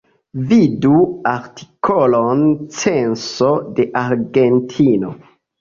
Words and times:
Vidu 0.51 0.93
artikolon 1.31 2.41
Censo 2.79 3.51
de 3.79 3.89
Argentino. 4.05 5.17